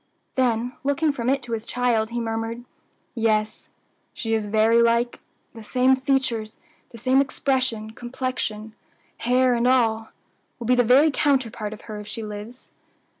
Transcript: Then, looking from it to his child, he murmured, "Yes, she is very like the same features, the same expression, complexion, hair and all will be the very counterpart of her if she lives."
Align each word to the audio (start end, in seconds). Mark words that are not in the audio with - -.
Then, 0.33 0.73
looking 0.83 1.11
from 1.11 1.29
it 1.29 1.43
to 1.43 1.51
his 1.51 1.63
child, 1.63 2.09
he 2.09 2.19
murmured, 2.19 2.65
"Yes, 3.13 3.69
she 4.15 4.33
is 4.33 4.47
very 4.47 4.81
like 4.81 5.19
the 5.53 5.61
same 5.61 5.95
features, 5.95 6.57
the 6.89 6.97
same 6.97 7.21
expression, 7.21 7.91
complexion, 7.91 8.73
hair 9.17 9.53
and 9.53 9.67
all 9.67 10.09
will 10.57 10.65
be 10.65 10.73
the 10.73 10.83
very 10.83 11.11
counterpart 11.11 11.71
of 11.71 11.81
her 11.81 11.99
if 11.99 12.07
she 12.07 12.23
lives." 12.23 12.71